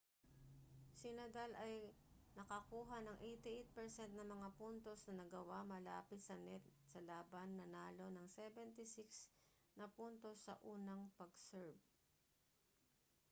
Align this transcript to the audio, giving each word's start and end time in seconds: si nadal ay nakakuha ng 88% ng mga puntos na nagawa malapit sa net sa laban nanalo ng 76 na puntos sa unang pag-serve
si 0.99 1.09
nadal 1.19 1.51
ay 1.65 1.75
nakakuha 2.37 2.97
ng 3.05 3.17
88% 3.45 4.17
ng 4.17 4.27
mga 4.33 4.47
puntos 4.59 4.99
na 5.05 5.13
nagawa 5.21 5.59
malapit 5.73 6.17
sa 6.23 6.33
net 6.47 6.63
sa 6.91 6.99
laban 7.09 7.49
nanalo 7.59 8.05
ng 8.11 8.25
76 8.37 8.81
na 9.79 9.85
puntos 9.97 10.37
sa 10.45 10.53
unang 10.73 11.01
pag-serve 11.21 11.81